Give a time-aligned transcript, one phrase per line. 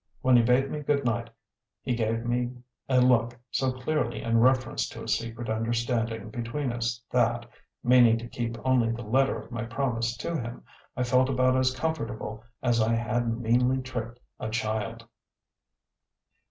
[0.23, 1.29] When he bade me good night
[1.83, 2.53] he gave me
[2.89, 7.45] a look so clearly in reference to a secret understanding between us that,
[7.83, 10.63] meaning to keep only the letter of my promise to him,
[10.97, 15.05] I felt about as comfortable as if I had meanly tricked a child.